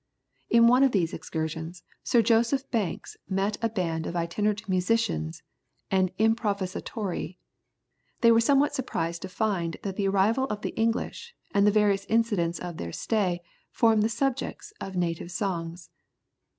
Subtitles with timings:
[0.49, 5.43] In one of these excursions, Sir Joseph Banks met a band of itinerant musicians
[5.91, 7.37] and improvisatori.
[8.21, 12.05] They were somewhat surprised to find that the arrival of the English, and the various
[12.05, 15.91] incidents of their stay formed the subjects of native songs.